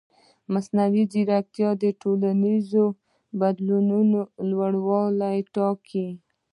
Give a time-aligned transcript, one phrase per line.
[0.53, 2.85] مصنوعي ځیرکتیا د ټولنیزو
[3.39, 6.07] بدلونونو لوری ټاکي.